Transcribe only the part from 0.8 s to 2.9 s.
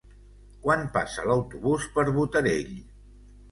passa l'autobús per Botarell?